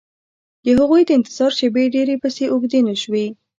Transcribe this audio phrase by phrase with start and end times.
[0.63, 3.25] د هغوی د انتظار شېبې ډېرې پسې اوږدې نه شوې